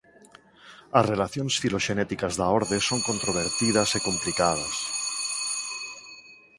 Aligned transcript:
As 0.99 1.05
relacións 1.13 1.53
filoxenéticas 1.63 2.33
da 2.39 2.47
orde 2.59 2.77
son 2.89 2.99
controvertidas 3.09 3.89
e 3.97 3.99
complicadas. 4.07 4.75